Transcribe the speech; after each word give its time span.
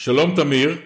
שלום 0.00 0.34
תמיר, 0.36 0.76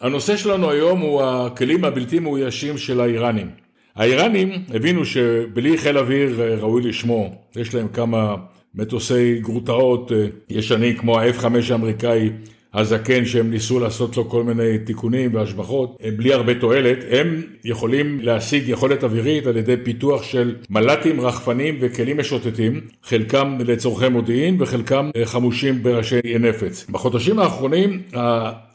הנושא 0.00 0.36
שלנו 0.36 0.70
היום 0.70 1.00
הוא 1.00 1.22
הכלים 1.22 1.84
הבלתי 1.84 2.18
מאוישים 2.18 2.78
של 2.78 3.00
האיראנים. 3.00 3.50
האיראנים 3.94 4.52
הבינו 4.74 5.04
שבלי 5.04 5.78
חיל 5.78 5.98
אוויר 5.98 6.42
ראוי 6.60 6.82
לשמו, 6.82 7.34
יש 7.56 7.74
להם 7.74 7.88
כמה 7.88 8.34
מטוסי 8.74 9.38
גרוטאות 9.40 10.12
ישנים 10.50 10.96
כמו 10.96 11.18
ה-F5 11.18 11.46
האמריקאי 11.70 12.30
הזקן 12.74 13.24
שהם 13.24 13.50
ניסו 13.50 13.80
לעשות 13.80 14.16
לו 14.16 14.28
כל 14.28 14.44
מיני 14.44 14.78
תיקונים 14.78 15.34
והשבחות, 15.34 15.98
בלי 16.16 16.32
הרבה 16.32 16.54
תועלת, 16.54 16.98
הם 17.10 17.42
יכולים 17.64 18.18
להשיג 18.22 18.68
יכולת 18.68 19.04
אווירית 19.04 19.46
על 19.46 19.56
ידי 19.56 19.76
פיתוח 19.84 20.22
של 20.22 20.56
מל"טים, 20.70 21.20
רחפנים 21.20 21.78
וכלים 21.80 22.18
משוטטים, 22.18 22.80
חלקם 23.02 23.58
לצורכי 23.66 24.08
מודיעין 24.08 24.56
וחלקם 24.58 25.10
חמושים 25.24 25.82
בראשי 25.82 26.20
נפץ. 26.40 26.86
בחודשים 26.90 27.38
האחרונים 27.38 28.02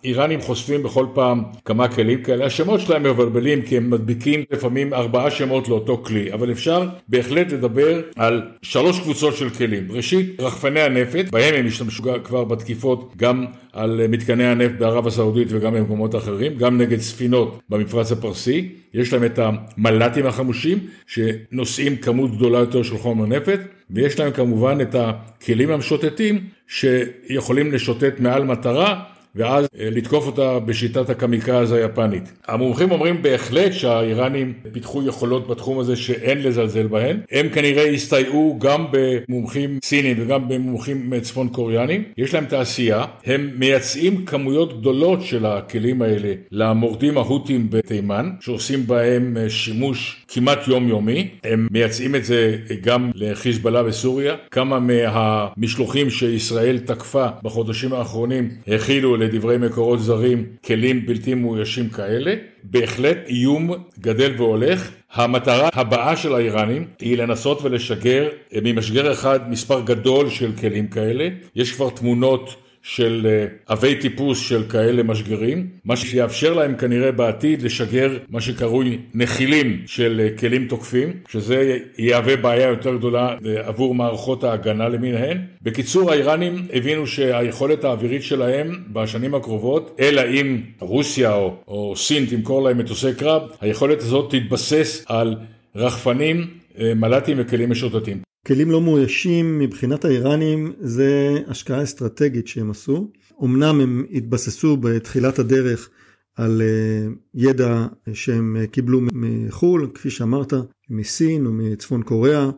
האיראנים 0.08 0.42
חושפים 0.42 0.84
בכל 0.84 1.06
פעם 1.14 1.44
כמה 1.66 1.88
כלים 1.88 2.24
כאלה, 2.24 2.46
השמות 2.46 2.80
שלהם 2.80 3.04
מבלבלים 3.04 3.62
כי 3.62 3.78
הם 3.78 3.90
מדביקים 3.90 4.44
לפעמים 4.52 4.94
ארבעה 4.94 5.32
שמות 5.32 5.68
לאותו 5.68 5.98
כלי, 5.98 6.34
אבל 6.34 6.52
אפשר 6.52 6.88
בהחלט 7.08 7.52
לדבר 7.52 8.02
על 8.16 8.42
שלוש 8.62 9.00
קבוצות 9.00 9.36
של 9.36 9.50
כלים. 9.50 9.88
ראשית, 9.92 10.40
רחפני 10.40 10.80
הנפץ, 10.80 11.30
בהם 11.32 11.56
הם 11.56 11.68
השתמשו 11.68 12.04
כבר 12.24 12.44
בתקיפות 12.44 13.14
גם 13.18 13.46
על 13.74 14.02
מתקני 14.10 14.46
הנפט 14.46 14.76
בערב 14.80 15.08
הסעודית 15.08 15.48
וגם 15.52 15.74
במקומות 15.74 16.16
אחרים, 16.16 16.58
גם 16.58 16.78
נגד 16.78 17.00
ספינות 17.00 17.60
במפרץ 17.70 18.12
הפרסי, 18.12 18.70
יש 18.94 19.14
להם 19.14 19.26
את 19.26 19.40
המל"טים 19.40 20.26
החמושים 20.26 20.80
שנושאים 21.08 21.96
כמות 21.96 22.36
גדולה 22.36 22.60
יותר 22.60 22.84
של 22.84 22.98
חומר 22.98 23.26
נפט, 23.26 23.60
ויש 23.90 24.20
להם 24.20 24.32
כמובן 24.32 24.78
את 24.82 24.96
הכלים 24.96 25.72
המשוטטים 25.72 26.40
שיכולים 26.68 27.72
לשוטט 27.72 28.20
מעל 28.20 28.44
מטרה 28.44 29.04
ואז 29.38 29.66
אה, 29.80 29.90
לתקוף 29.92 30.28
אותה 30.28 30.60
בשיטת 30.60 31.10
הקמיקז 31.10 31.72
היפנית. 31.72 32.32
המומחים 32.48 32.92
אומרים 32.92 33.22
בהחלט 33.22 33.74
שהאיראנים 33.74 34.54
פיתחו 34.72 35.04
יכולות 35.04 35.48
בתחום 35.48 35.80
הזה 35.80 35.96
שאין 35.96 36.44
לזלזל 36.44 36.88
בהן. 36.88 37.20
הם 37.32 37.50
כנראה 37.50 37.90
הסתייעו 37.90 38.58
גם 38.62 38.86
במומחים 38.92 39.80
סינים 39.84 40.18
וגם 40.20 40.48
במומחים 40.48 41.20
צפון 41.20 41.48
קוריאנים. 41.50 42.04
יש 42.18 42.34
להם 42.34 42.46
תעשייה, 42.46 43.06
הם 43.26 43.50
מייצאים 43.56 44.26
כמויות 44.26 44.80
גדולות 44.80 45.22
של 45.22 45.46
הכלים 45.46 46.02
האלה 46.02 46.34
למורדים 46.52 47.18
ההותים 47.18 47.68
בתימן, 47.70 48.32
שעושים 48.40 48.88
בהם 48.88 49.38
אה, 49.38 49.50
שימוש 49.50 50.26
כמעט 50.28 50.68
יומיומי. 50.68 51.28
הם 51.44 51.68
מייצאים 51.72 52.16
את 52.16 52.26
זה 52.26 52.58
גם 52.82 53.12
לחיזבאללה 53.16 53.84
בסוריה. 53.84 54.36
כמה 54.52 54.80
מהמשלוחים 54.80 56.10
שישראל 56.10 56.80
תקפה 56.80 57.28
בחודשים 57.44 57.94
האחרונים 57.94 58.50
הכילו 58.68 59.18
לדברי 59.28 59.58
מקורות 59.58 60.00
זרים 60.00 60.46
כלים 60.66 61.06
בלתי 61.06 61.34
מאוישים 61.34 61.90
כאלה, 61.90 62.36
בהחלט 62.64 63.18
איום 63.28 63.72
גדל 64.00 64.32
והולך. 64.38 64.92
המטרה 65.14 65.70
הבאה 65.74 66.16
של 66.16 66.36
האיראנים 66.36 66.88
היא 67.00 67.18
לנסות 67.18 67.60
ולשגר 67.62 68.28
ממשגר 68.64 69.12
אחד 69.12 69.52
מספר 69.52 69.82
גדול 69.82 70.30
של 70.30 70.52
כלים 70.60 70.88
כאלה. 70.88 71.30
יש 71.56 71.72
כבר 71.72 71.90
תמונות 71.90 72.56
של 72.88 73.28
אה, 73.30 73.46
עבי 73.66 73.96
טיפוס 73.96 74.40
של 74.40 74.64
כאלה 74.70 75.04
משגרים, 75.04 75.68
מה 75.86 75.96
שיאפשר 75.96 76.54
להם 76.54 76.76
כנראה 76.76 77.12
בעתיד 77.12 77.62
לשגר 77.62 78.18
מה 78.30 78.42
שקרוי 78.42 78.98
נחילים 79.14 79.82
של 79.86 80.22
אה, 80.24 80.38
כלים 80.38 80.68
תוקפים, 80.68 81.14
שזה 81.30 81.78
יהווה 81.98 82.36
בעיה 82.36 82.68
יותר 82.68 82.96
גדולה 82.96 83.36
אה, 83.46 83.68
עבור 83.68 83.96
מערכות 83.96 84.44
ההגנה 84.44 84.90
למיניהן. 84.90 85.38
בקיצור, 85.62 86.12
האיראנים 86.12 86.68
הבינו 86.74 87.08
שהיכולת 87.08 87.84
האווירית 87.84 88.24
שלהם 88.24 88.84
בשנים 88.94 89.36
הקרובות, 89.36 89.98
אלא 90.00 90.22
אם 90.22 90.62
רוסיה 90.80 91.34
או, 91.34 91.56
או 91.68 91.94
סין 91.96 92.26
תמכור 92.26 92.64
להם 92.64 92.78
מטוסי 92.78 93.16
קרב, 93.18 93.42
היכולת 93.62 94.00
הזאת 94.00 94.36
תתבסס 94.36 95.06
על 95.08 95.36
רחפנים, 95.76 96.48
מל"טים 96.96 97.38
וכלים 97.40 97.70
משוטטים. 97.70 98.28
כלים 98.48 98.72
לא 98.72 98.82
מאוישים 98.82 99.60
מבחינת 99.60 100.06
האיראנים 100.06 100.74
זה 100.80 101.38
השקעה 101.48 101.84
אסטרטגית 101.84 102.48
שהם 102.48 102.72
עשו. 102.72 103.12
אמנם 103.44 103.82
הם 103.82 104.06
התבססו 104.12 104.78
בתחילת 104.78 105.40
הדרך 105.40 105.90
על 106.36 106.62
אה, 106.62 107.08
ידע 107.34 107.88
שהם 108.14 108.58
קיבלו 108.72 109.02
מחו"ל, 109.14 109.90
כפי 109.94 110.10
שאמרת, 110.10 110.54
מסין 110.90 111.46
או 111.46 111.52
מצפון 111.54 112.04
קוריאה, 112.04 112.50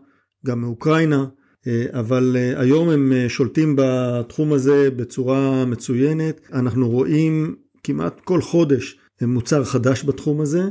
גם 0.46 0.62
מאוקראינה, 0.62 1.26
אה, 1.68 1.86
אבל 1.92 2.36
אה, 2.40 2.62
היום 2.62 2.90
הם 2.90 3.14
שולטים 3.28 3.76
בתחום 3.78 4.54
הזה 4.54 4.90
בצורה 4.92 5.66
מצוינת. 5.66 6.42
אנחנו 6.54 6.90
רואים 6.90 7.56
כמעט 7.84 8.20
כל 8.24 8.42
חודש 8.42 9.00
מוצר 9.22 9.64
חדש 9.64 10.04
בתחום 10.04 10.42
הזה. 10.42 10.62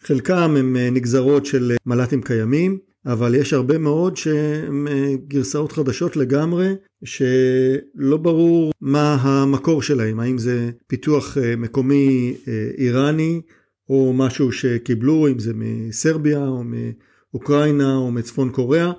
חלקם 0.00 0.56
הם 0.58 0.76
נגזרות 0.76 1.46
של 1.46 1.72
מל"טים 1.86 2.22
קיימים, 2.22 2.78
אבל 3.06 3.34
יש 3.34 3.52
הרבה 3.52 3.78
מאוד 3.78 4.16
שהם 4.16 4.88
אה, 4.88 5.14
גרסאות 5.28 5.72
חדשות 5.72 6.16
לגמרי, 6.16 6.74
שלא 7.04 8.16
ברור 8.16 8.72
מה 8.80 9.14
המקור 9.14 9.82
שלהם, 9.82 10.20
האם 10.20 10.38
זה 10.38 10.70
פיתוח 10.86 11.38
אה, 11.38 11.56
מקומי 11.56 12.34
אה, 12.48 12.70
איראני, 12.78 13.40
או 13.88 14.12
משהו 14.12 14.52
שקיבלו, 14.52 15.28
אם 15.28 15.38
זה 15.38 15.52
מסרביה, 15.54 16.46
או 16.46 16.62
מאוקראינה, 16.64 17.96
או 17.96 18.12
מצפון 18.12 18.50
קוריאה, 18.50 18.92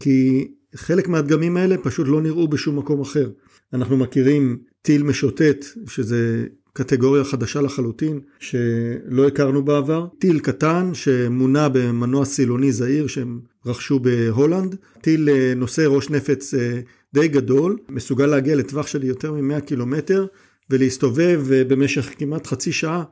כי 0.00 0.48
חלק 0.74 1.08
מהדגמים 1.08 1.56
האלה 1.56 1.78
פשוט 1.78 2.08
לא 2.08 2.22
נראו 2.22 2.48
בשום 2.48 2.78
מקום 2.78 3.00
אחר. 3.00 3.30
אנחנו 3.72 3.96
מכירים 3.96 4.58
טיל 4.82 5.02
משוטט, 5.02 5.64
שזה 5.88 6.46
קטגוריה 6.76 7.24
חדשה 7.24 7.60
לחלוטין 7.60 8.20
שלא 8.40 9.26
הכרנו 9.26 9.64
בעבר. 9.64 10.06
טיל 10.18 10.38
קטן 10.38 10.90
שמונע 10.94 11.68
במנוע 11.68 12.24
סילוני 12.24 12.72
זעיר 12.72 13.06
שהם 13.06 13.40
רכשו 13.66 13.98
בהולנד. 13.98 14.76
טיל 15.00 15.28
אה, 15.28 15.52
נושא 15.56 15.80
ראש 15.80 16.10
נפץ 16.10 16.54
אה, 16.54 16.80
די 17.14 17.28
גדול, 17.28 17.76
מסוגל 17.88 18.26
להגיע 18.26 18.56
לטווח 18.56 18.86
של 18.86 19.04
יותר 19.04 19.32
מ-100 19.32 19.60
קילומטר 19.60 20.26
ולהסתובב 20.70 21.42
אה, 21.52 21.64
במשך 21.64 22.10
כמעט 22.18 22.46
חצי 22.46 22.72
שעה 22.72 23.04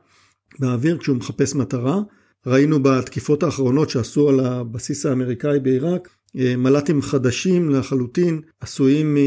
באוויר 0.59 0.97
כשהוא 0.97 1.17
מחפש 1.17 1.55
מטרה. 1.55 1.99
ראינו 2.47 2.83
בתקיפות 2.83 3.43
האחרונות 3.43 3.89
שעשו 3.89 4.29
על 4.29 4.39
הבסיס 4.39 5.05
האמריקאי 5.05 5.59
בעיראק 5.59 6.09
מל"טים 6.35 7.01
חדשים 7.01 7.69
לחלוטין 7.69 8.41
עשויים 8.59 9.17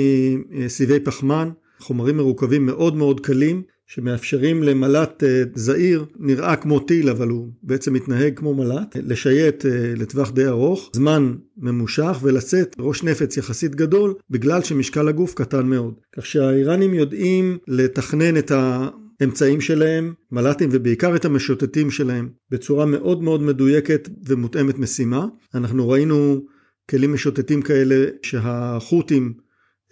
מסיבי 0.51 1.01
פחמן, 1.01 1.51
חומרים 1.79 2.17
מרוכבים 2.17 2.67
מאוד 2.67 2.97
מאוד 2.97 3.21
קלים 3.21 3.63
שמאפשרים 3.89 4.63
למל"ט 4.63 5.25
אה, 5.25 5.43
זעיר, 5.55 6.05
נראה 6.19 6.57
כמו 6.57 6.81
טיל 6.81 7.11
אבל 7.11 7.29
הוא 7.29 7.49
בעצם 7.63 7.93
מתנהג 7.93 8.39
כמו 8.39 8.55
מל"ט, 8.55 8.97
לשייט 9.03 9.67
אה, 9.67 9.93
לטווח 9.97 10.31
די 10.31 10.47
ארוך, 10.47 10.91
זמן 10.95 11.35
ממושך 11.57 12.19
ולצאת 12.23 12.77
ראש 12.79 13.03
נפץ 13.03 13.37
יחסית 13.37 13.75
גדול 13.75 14.15
בגלל 14.31 14.63
שמשקל 14.63 15.09
הגוף 15.09 15.35
קטן 15.35 15.67
מאוד. 15.67 15.95
כך 16.17 16.27
שהאיראנים 16.27 16.95
יודעים 16.95 17.59
לתכנן 17.69 18.37
את 18.37 18.51
ה... 18.51 18.89
אמצעים 19.25 19.61
שלהם, 19.61 20.15
מל"טים 20.33 20.69
ובעיקר 20.73 21.17
את 21.17 21.25
המשוטטים 21.25 21.91
שלהם 21.91 22.29
בצורה 22.51 22.87
מאוד 22.87 23.23
מאוד 23.23 23.43
מדויקת 23.43 24.09
ומותאמת 24.27 24.79
משימה. 24.79 25.27
אנחנו 25.55 25.89
ראינו 25.89 26.45
כלים 26.91 27.13
משוטטים 27.13 27.63
כאלה 27.63 28.07
שהחות'ים 28.23 29.35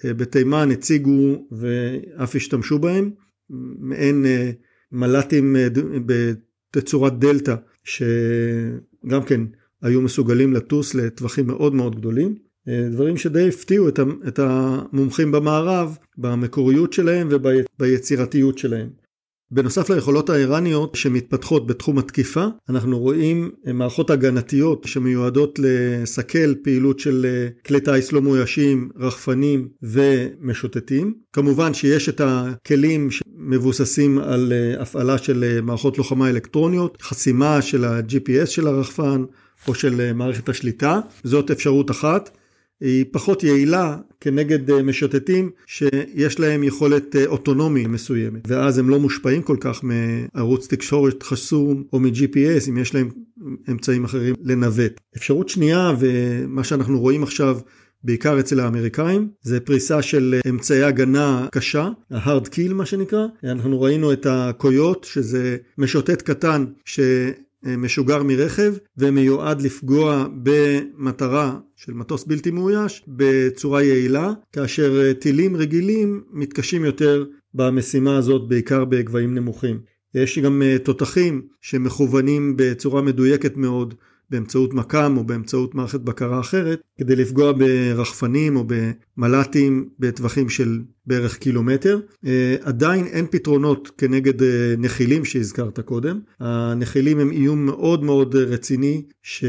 אה, 0.05 0.15
בתימן 0.15 0.71
הציגו 0.71 1.47
ואף 1.53 2.37
השתמשו 2.37 2.79
בהם. 2.79 3.11
מעין 3.51 4.27
אה, 4.27 4.51
מל"טים 4.93 5.57
אה, 5.57 5.69
בתצורת 6.07 7.19
דלתא, 7.19 7.55
שגם 7.85 9.23
כן 9.27 9.41
היו 9.83 10.01
מסוגלים 10.01 10.53
לטוס 10.53 10.95
לטווחים 10.95 11.47
מאוד 11.47 11.75
מאוד 11.75 11.97
גדולים. 11.97 12.35
אה, 12.69 12.89
דברים 12.91 13.17
שדי 13.17 13.49
הפתיעו 13.49 13.89
את 14.29 14.39
המומחים 14.39 15.33
במערב 15.33 15.97
במקוריות 16.19 16.93
שלהם 16.93 17.29
וביצירתיות 17.31 18.59
שלהם. 18.59 18.89
בנוסף 19.51 19.91
ליכולות 19.91 20.31
האיראניות 20.31 20.95
שמתפתחות 20.95 21.67
בתחום 21.67 21.99
התקיפה, 21.99 22.47
אנחנו 22.69 22.99
רואים 22.99 23.51
מערכות 23.75 24.11
הגנתיות 24.11 24.85
שמיועדות 24.85 25.59
לסכל 25.63 26.55
פעילות 26.55 26.99
של 26.99 27.27
כלי 27.67 27.81
טיס 27.81 28.13
לא 28.13 28.23
מאוישים, 28.23 28.89
רחפנים 28.97 29.69
ומשוטטים. 29.83 31.15
כמובן 31.33 31.75
שיש 31.75 32.09
את 32.09 32.21
הכלים 32.25 33.09
שמבוססים 33.47 34.19
על 34.19 34.53
אה, 34.53 34.83
הפעלה 34.83 35.19
של 35.19 35.45
אה, 35.45 35.61
מערכות 35.61 35.99
לוחמה 35.99 36.31
אלקטרוניות, 36.31 37.03
חסימה 37.03 37.63
של 37.63 37.85
ה-GPS 37.85 38.47
של 38.47 38.67
הרחפן 38.67 39.25
או 39.69 39.75
של 39.75 40.13
מערכת 40.13 40.49
השליטה, 40.49 41.01
זאת 41.25 41.51
אפשרות 41.51 41.91
אחת. 41.91 42.31
היא 42.81 43.05
פחות 43.11 43.43
יעילה 43.43 43.97
כנגד 44.21 44.71
אה, 44.71 44.83
משוטטים 44.83 45.51
שיש 45.67 46.41
להם 46.41 46.63
יכולת 46.65 47.17
אה, 47.17 47.27
אוטונומי 47.27 47.87
מסוימת 47.87 48.41
ואז 48.47 48.79
הם 48.79 48.91
לא 48.91 49.01
מושפעים 49.01 49.43
כל 49.43 49.57
כך 49.61 49.81
מערוץ 49.83 50.67
תקשורת 50.67 51.23
חסום 51.23 51.85
או 51.93 52.01
מ-GPS 52.01 52.69
אם 52.69 52.79
יש 52.79 52.95
להם 52.95 53.11
אמצעים 53.71 54.05
אחרים 54.05 54.35
לנווט. 54.43 55.01
אפשרות 55.17 55.49
שנייה 55.49 55.93
ומה 55.99 56.65
שאנחנו 56.65 57.01
רואים 57.01 57.23
עכשיו 57.23 57.59
בעיקר 58.05 58.41
אצל 58.41 58.61
האמריקאים. 58.61 59.29
זה 59.43 59.61
פריסה 59.61 60.03
של 60.03 60.41
אמצעי 60.49 60.83
הגנה 60.83 61.47
קשה, 61.53 61.89
ה-hard 62.11 62.47
kill 62.47 62.75
מה 62.75 62.87
שנקרא. 62.87 63.27
אנחנו 63.45 63.81
ראינו 63.81 64.13
את 64.13 64.27
הקויות, 64.31 65.07
שזה 65.11 65.57
משוטט 65.79 66.23
קטן 66.23 66.65
ש... 66.85 67.01
משוגר 67.79 68.23
מרכב 68.23 68.75
ומיועד 68.99 69.63
לפגוע 69.63 70.27
במטרה 70.43 71.59
של 71.77 71.93
מטוס 71.93 72.25
בלתי 72.25 72.51
מאויש 72.51 73.05
בצורה 73.09 73.83
יעילה, 73.83 74.33
כאשר 74.53 75.13
טילים 75.13 75.57
רגילים 75.57 76.23
מתקשים 76.33 76.85
יותר 76.85 77.25
במשימה 77.55 78.17
הזאת 78.17 78.49
בעיקר 78.49 78.85
בגבהים 78.85 79.35
נמוכים. 79.35 79.79
יש 80.15 80.39
גם 80.39 80.63
תותחים 80.83 81.43
שמכוונים 81.61 82.55
בצורה 82.57 83.03
מדויקת 83.03 83.57
מאוד 83.57 83.95
באמצעות 84.31 84.75
מקם 84.75 85.15
או 85.17 85.25
באמצעות 85.25 85.75
מערכת 85.75 86.01
בקרה 86.01 86.41
אחרת 86.41 86.81
כדי 86.99 87.17
לפגוע 87.17 87.53
ברחפנים 87.53 88.57
או 88.57 88.65
במל"טים 88.67 89.89
בטווחים 89.99 90.49
של 90.49 90.81
בערך 91.07 91.39
קילומטר. 91.39 92.01
אה, 92.27 92.57
עדיין 92.63 93.07
אין 93.07 93.27
פתרונות 93.31 93.91
כנגד 93.99 94.43
אה, 94.43 94.75
נחילים 94.79 95.25
שהזכרת 95.25 95.81
קודם. 95.81 96.21
הנחילים 96.41 97.19
הם 97.19 97.31
איום 97.31 97.67
מאוד 97.67 98.05
מאוד 98.05 98.37
רציני 98.37 99.03
ש... 99.23 99.45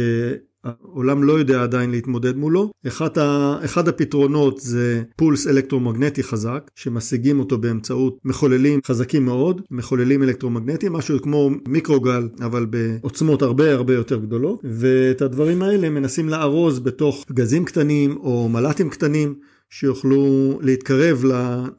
העולם 0.68 1.24
לא 1.24 1.34
יודע 1.34 1.64
עדיין 1.64 1.92
להתמודד 1.92 2.38
מולו. 2.38 2.72
אחד, 2.88 3.18
ה, 3.18 3.58
אחד 3.66 3.88
הפתרונות 3.88 4.60
זה 4.60 5.04
פולס 5.16 5.48
אלקטרומגנטי 5.48 6.24
חזק, 6.24 6.72
שמשיגים 6.76 7.40
אותו 7.40 7.58
באמצעות 7.58 8.18
מחוללים 8.26 8.80
חזקים 8.86 9.26
מאוד, 9.26 9.62
מחוללים 9.72 10.24
אלקטרומגנטיים, 10.24 10.94
משהו 10.94 11.22
כמו 11.22 11.50
מיקרוגל, 11.68 12.30
אבל 12.42 12.66
בעוצמות 12.66 13.42
הרבה 13.42 13.74
הרבה 13.74 13.94
יותר 13.94 14.18
גדולות, 14.18 14.62
ואת 14.64 15.22
הדברים 15.22 15.62
האלה 15.62 15.90
מנסים 15.90 16.30
לארוז 16.30 16.80
בתוך 16.80 17.26
גזים 17.32 17.66
קטנים 17.66 18.18
או 18.18 18.50
מל"טים 18.50 18.90
קטנים, 18.90 19.36
שיוכלו 19.70 20.60
להתקרב 20.62 21.24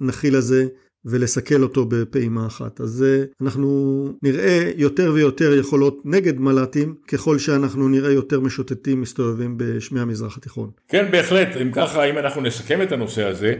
לנחיל 0.00 0.36
הזה 0.36 0.66
ולסכל 1.04 1.62
אותו 1.62 1.84
בפעימה 1.84 2.46
אחת. 2.46 2.80
אז 2.80 3.04
אה, 3.08 3.24
אנחנו 3.42 4.12
נראה 4.22 4.70
יותר 4.76 5.12
ויותר 5.14 5.54
יכולות 5.54 6.02
נגד 6.04 6.40
מל"טים, 6.40 6.94
ככל 7.08 7.38
שאנחנו 7.38 7.88
נראה 7.88 8.12
יותר 8.12 8.40
משוטטים 8.40 9.00
מסתובבים 9.00 9.54
בשמי 9.56 10.00
המזרח 10.00 10.36
התיכון. 10.36 10.70
כן, 10.88 11.10
בהחלט. 11.10 11.56
אם 11.62 11.72
ככה, 11.72 12.04
אם 12.04 12.18
אנחנו 12.18 12.40
נסכם 12.42 12.82
את 12.82 12.92
הנושא 12.92 13.24
הזה, 13.24 13.54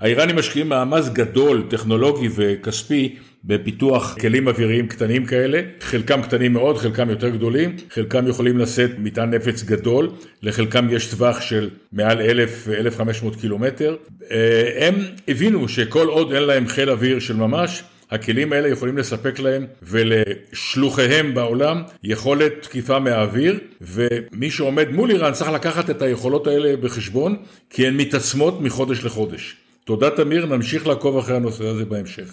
האיראנים 0.00 0.36
משקיעים 0.36 0.68
מאמץ 0.68 1.08
גדול, 1.08 1.62
טכנולוגי 1.68 2.28
וכספי, 2.34 3.16
בפיתוח 3.44 4.16
כלים 4.20 4.48
אוויריים 4.48 4.86
קטנים 4.86 5.26
כאלה, 5.26 5.60
חלקם 5.80 6.22
קטנים 6.22 6.52
מאוד, 6.52 6.78
חלקם 6.78 7.10
יותר 7.10 7.28
גדולים, 7.28 7.76
חלקם 7.90 8.28
יכולים 8.28 8.58
לשאת 8.58 8.90
מטען 8.98 9.34
נפץ 9.34 9.62
גדול, 9.62 10.10
לחלקם 10.42 10.88
יש 10.90 11.06
טווח 11.06 11.40
של 11.40 11.70
מעל 11.92 12.20
1,000-1,500 12.20 13.40
קילומטר. 13.40 13.96
אה, 14.30 14.86
הם 14.86 14.94
הבינו 15.28 15.68
שכל 15.68 16.06
עוד 16.06 16.32
אין 16.32 16.42
להם 16.42 16.68
חיל 16.68 16.90
אוויר 16.90 17.18
של 17.18 17.36
ממש, 17.36 17.82
הכלים 18.10 18.52
האלה 18.52 18.68
יכולים 18.68 18.98
לספק 18.98 19.38
להם 19.38 19.66
ולשלוחיהם 19.82 21.34
בעולם 21.34 21.82
יכולת 22.04 22.52
תקיפה 22.62 22.98
מהאוויר 22.98 23.58
ומי 23.80 24.50
שעומד 24.50 24.90
מול 24.90 25.10
איראן 25.10 25.32
צריך 25.32 25.50
לקחת 25.50 25.90
את 25.90 26.02
היכולות 26.02 26.46
האלה 26.46 26.76
בחשבון 26.76 27.36
כי 27.70 27.86
הן 27.86 27.96
מתעצמות 27.96 28.60
מחודש 28.60 29.04
לחודש. 29.04 29.56
תודה 29.84 30.10
תמיר, 30.10 30.46
נמשיך 30.46 30.86
לעקוב 30.86 31.18
אחרי 31.18 31.36
הנושא 31.36 31.64
הזה 31.66 31.84
בהמשך. 31.84 32.32